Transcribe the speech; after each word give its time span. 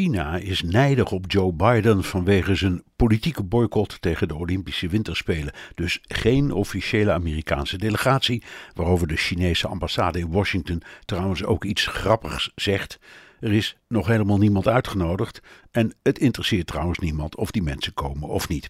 China 0.00 0.36
is 0.36 0.62
nijdig 0.62 1.12
op 1.12 1.30
Joe 1.30 1.52
Biden 1.52 2.04
vanwege 2.04 2.54
zijn 2.54 2.82
politieke 2.96 3.42
boycott 3.42 4.02
tegen 4.02 4.28
de 4.28 4.34
Olympische 4.34 4.88
Winterspelen. 4.88 5.52
Dus 5.74 5.98
geen 6.02 6.52
officiële 6.52 7.12
Amerikaanse 7.12 7.78
delegatie, 7.78 8.42
waarover 8.74 9.06
de 9.06 9.16
Chinese 9.16 9.68
ambassade 9.68 10.18
in 10.18 10.30
Washington 10.30 10.82
trouwens 11.04 11.44
ook 11.44 11.64
iets 11.64 11.86
grappigs 11.86 12.52
zegt. 12.54 12.98
Er 13.40 13.52
is 13.52 13.76
nog 13.88 14.06
helemaal 14.06 14.38
niemand 14.38 14.68
uitgenodigd 14.68 15.42
en 15.70 15.94
het 16.02 16.18
interesseert 16.18 16.66
trouwens 16.66 16.98
niemand 16.98 17.36
of 17.36 17.50
die 17.50 17.62
mensen 17.62 17.94
komen 17.94 18.28
of 18.28 18.48
niet. 18.48 18.68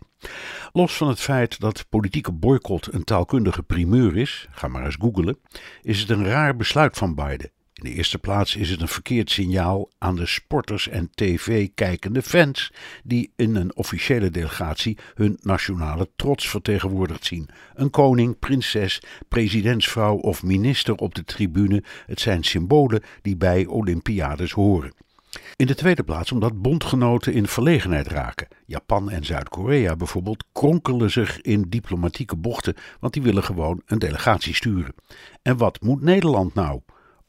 Los 0.73 0.97
van 0.97 1.09
het 1.09 1.21
feit 1.21 1.61
dat 1.61 1.87
politieke 1.89 2.33
boycott 2.33 2.93
een 2.93 3.05
taalkundige 3.05 3.63
primeur 3.63 4.17
is, 4.17 4.49
ga 4.51 4.69
maar 4.69 4.85
eens 4.85 4.97
googelen, 4.99 5.39
is 5.83 6.01
het 6.01 6.11
een 6.11 6.25
raar 6.25 6.57
besluit 6.57 6.97
van 6.97 7.15
Biden. 7.15 7.51
In 7.81 7.91
de 7.91 7.97
eerste 7.97 8.19
plaats 8.19 8.57
is 8.57 8.71
het 8.71 8.81
een 8.81 8.89
verkeerd 8.89 9.31
signaal 9.31 9.89
aan 9.99 10.17
de 10.17 10.27
sporters 10.27 10.89
en 10.89 11.11
tv-kijkende 11.15 12.23
fans 12.23 12.73
die 13.05 13.33
in 13.37 13.57
een 13.57 13.77
officiële 13.77 14.31
delegatie 14.31 14.99
hun 15.15 15.39
nationale 15.43 16.09
trots 16.17 16.49
vertegenwoordigd 16.49 17.25
zien. 17.25 17.49
Een 17.75 17.91
koning, 17.91 18.39
prinses, 18.39 19.03
presidentsvrouw 19.29 20.17
of 20.17 20.43
minister 20.43 20.95
op 20.95 21.15
de 21.15 21.25
tribune, 21.25 21.83
het 22.07 22.21
zijn 22.21 22.45
symbolen 22.45 23.03
die 23.23 23.37
bij 23.37 23.67
Olympiades 23.67 24.53
horen. 24.53 24.93
In 25.57 25.67
de 25.67 25.75
tweede 25.75 26.03
plaats 26.03 26.33
omdat 26.33 26.63
bondgenoten 26.63 27.33
in 27.33 27.47
verlegenheid 27.47 28.07
raken. 28.07 28.49
Japan 28.67 29.11
en 29.11 29.25
Zuid-Korea 29.25 29.97
bijvoorbeeld 29.97 30.45
kronkelen 30.53 31.11
zich 31.11 31.41
in 31.41 31.67
diplomatieke 31.69 32.37
bochten, 32.37 32.75
want 32.99 33.13
die 33.13 33.23
willen 33.23 33.45
gewoon 33.45 33.83
een 33.87 33.99
delegatie 33.99 34.55
sturen. 34.55 34.95
En 35.43 35.57
wat 35.57 35.81
moet 35.81 36.03
Nederland 36.03 36.55
nou? 36.55 36.81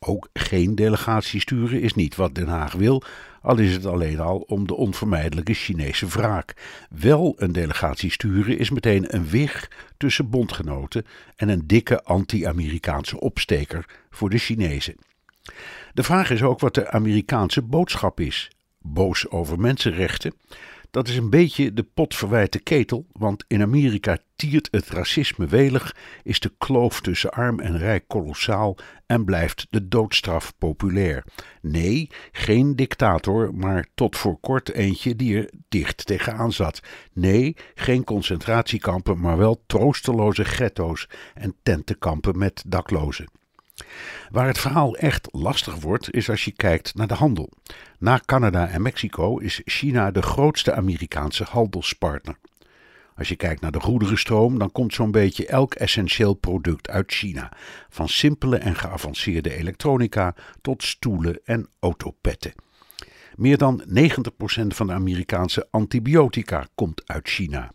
Ook 0.05 0.30
geen 0.33 0.75
delegatie 0.75 1.39
sturen 1.39 1.81
is 1.81 1.94
niet 1.94 2.16
wat 2.16 2.35
Den 2.35 2.47
Haag 2.47 2.73
wil, 2.73 3.03
al 3.41 3.57
is 3.57 3.73
het 3.73 3.85
alleen 3.85 4.19
al 4.19 4.38
om 4.38 4.67
de 4.67 4.75
onvermijdelijke 4.75 5.53
Chinese 5.53 6.07
wraak. 6.07 6.53
Wel 6.89 7.33
een 7.38 7.52
delegatie 7.52 8.11
sturen 8.11 8.57
is 8.57 8.69
meteen 8.69 9.16
een 9.16 9.27
wig 9.27 9.72
tussen 9.97 10.29
bondgenoten 10.29 11.05
en 11.35 11.49
een 11.49 11.67
dikke 11.67 12.03
anti-Amerikaanse 12.03 13.19
opsteker 13.19 13.85
voor 14.09 14.29
de 14.29 14.38
Chinezen. 14.38 14.95
De 15.94 16.03
vraag 16.03 16.29
is 16.29 16.44
ook 16.44 16.59
wat 16.59 16.73
de 16.73 16.91
Amerikaanse 16.91 17.61
boodschap 17.61 18.19
is. 18.19 18.52
Boos 18.79 19.29
over 19.29 19.59
mensenrechten? 19.59 20.33
Dat 20.92 21.08
is 21.08 21.17
een 21.17 21.30
beetje 21.30 21.73
de 21.73 21.84
potverwijte 21.84 22.59
ketel, 22.59 23.06
want 23.11 23.44
in 23.47 23.61
Amerika 23.61 24.17
tiert 24.36 24.67
het 24.72 24.89
racisme 24.89 25.47
welig, 25.47 25.95
is 26.23 26.39
de 26.39 26.52
kloof 26.58 27.02
tussen 27.02 27.31
arm 27.31 27.59
en 27.59 27.78
rijk 27.78 28.08
kolossaal 28.08 28.78
en 29.06 29.25
blijft 29.25 29.67
de 29.69 29.88
doodstraf 29.88 30.53
populair. 30.58 31.23
Nee, 31.62 32.09
geen 32.31 32.75
dictator, 32.75 33.56
maar 33.56 33.88
tot 33.95 34.17
voor 34.17 34.39
kort 34.39 34.72
eentje 34.72 35.16
die 35.16 35.38
er 35.38 35.50
dicht 35.69 36.06
tegenaan 36.06 36.53
zat. 36.53 36.80
Nee, 37.14 37.56
geen 37.75 38.03
concentratiekampen, 38.03 39.19
maar 39.19 39.38
wel 39.38 39.64
troosteloze 39.66 40.45
ghetto's 40.45 41.08
en 41.34 41.56
tentenkampen 41.64 42.38
met 42.38 42.64
daklozen. 42.67 43.41
Waar 44.29 44.47
het 44.47 44.59
verhaal 44.59 44.95
echt 44.95 45.27
lastig 45.31 45.75
wordt, 45.75 46.13
is 46.13 46.29
als 46.29 46.45
je 46.45 46.51
kijkt 46.51 46.95
naar 46.95 47.07
de 47.07 47.13
handel. 47.13 47.50
Na 48.00 48.22
Canada 48.25 48.67
en 48.67 48.81
Mexico 48.81 49.38
is 49.38 49.61
China 49.66 50.11
de 50.11 50.22
grootste 50.22 50.73
Amerikaanse 50.73 51.44
handelspartner. 51.44 52.35
Als 53.16 53.29
je 53.29 53.35
kijkt 53.35 53.61
naar 53.61 53.72
de 53.72 53.79
goederenstroom, 53.79 54.59
dan 54.59 54.72
komt 54.72 54.94
zo'n 54.94 55.11
beetje 55.11 55.47
elk 55.47 55.73
essentieel 55.73 56.33
product 56.33 56.89
uit 56.89 57.11
China. 57.11 57.51
Van 57.89 58.09
simpele 58.09 58.57
en 58.57 58.75
geavanceerde 58.75 59.56
elektronica 59.56 60.35
tot 60.61 60.83
stoelen 60.83 61.39
en 61.44 61.67
autopetten. 61.79 62.53
Meer 63.35 63.57
dan 63.57 63.83
90% 63.88 64.67
van 64.67 64.88
de 64.88 64.94
Amerikaanse 64.94 65.67
antibiotica 65.72 66.67
komt 66.75 67.01
uit 67.06 67.29
China. 67.29 67.72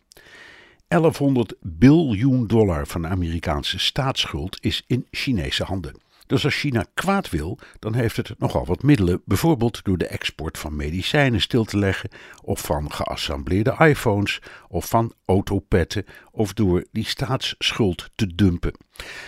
1100 0.88 1.54
biljoen 1.60 2.46
dollar 2.46 2.86
van 2.86 3.02
de 3.02 3.08
Amerikaanse 3.08 3.78
staatsschuld 3.78 4.58
is 4.60 4.82
in 4.86 5.06
Chinese 5.10 5.64
handen. 5.64 6.04
Dus 6.26 6.44
als 6.44 6.54
China 6.54 6.84
kwaad 6.94 7.30
wil, 7.30 7.58
dan 7.78 7.94
heeft 7.94 8.16
het 8.16 8.34
nogal 8.38 8.66
wat 8.66 8.82
middelen, 8.82 9.22
bijvoorbeeld 9.24 9.84
door 9.84 9.98
de 9.98 10.06
export 10.06 10.58
van 10.58 10.76
medicijnen 10.76 11.40
stil 11.40 11.64
te 11.64 11.78
leggen, 11.78 12.10
of 12.42 12.60
van 12.60 12.92
geassembleerde 12.92 13.76
iPhones, 13.78 14.40
of 14.68 14.88
van 14.88 15.12
autopetten, 15.24 16.04
of 16.36 16.52
door 16.52 16.84
die 16.92 17.04
staatsschuld 17.04 18.10
te 18.14 18.34
dumpen. 18.34 18.72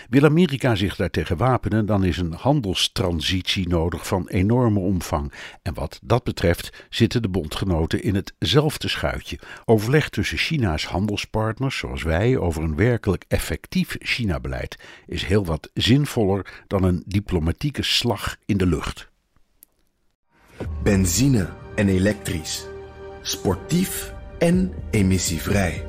Wil 0.09 0.23
Amerika 0.23 0.75
zich 0.75 0.95
daartegen 0.95 1.37
wapenen, 1.37 1.85
dan 1.85 2.03
is 2.03 2.17
een 2.17 2.33
handelstransitie 2.33 3.67
nodig 3.67 4.07
van 4.07 4.27
enorme 4.27 4.79
omvang. 4.79 5.31
En 5.61 5.73
wat 5.73 5.99
dat 6.03 6.23
betreft 6.23 6.85
zitten 6.89 7.21
de 7.21 7.29
bondgenoten 7.29 8.03
in 8.03 8.15
hetzelfde 8.15 8.87
schuitje. 8.87 9.39
Overleg 9.65 10.09
tussen 10.09 10.37
China's 10.37 10.85
handelspartners, 10.85 11.77
zoals 11.77 12.03
wij, 12.03 12.37
over 12.37 12.63
een 12.63 12.75
werkelijk 12.75 13.25
effectief 13.27 13.95
China-beleid 13.99 14.77
is 15.05 15.25
heel 15.25 15.45
wat 15.45 15.69
zinvoller 15.73 16.63
dan 16.67 16.83
een 16.83 17.03
diplomatieke 17.05 17.83
slag 17.83 18.37
in 18.45 18.57
de 18.57 18.65
lucht. 18.65 19.09
Benzine 20.83 21.49
en 21.75 21.87
elektrisch. 21.87 22.65
Sportief 23.21 24.13
en 24.37 24.73
emissievrij. 24.91 25.88